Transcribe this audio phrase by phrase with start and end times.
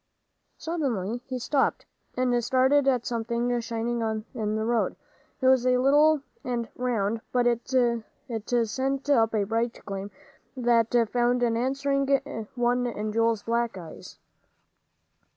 [0.57, 1.85] Suddenly he stopped,
[2.17, 4.01] and stared at something shining
[4.33, 4.95] in the road.
[5.41, 10.09] It was little and round, but it sent up a bright gleam
[10.57, 12.07] that found an answering
[12.55, 14.17] one in Joel's black eyes.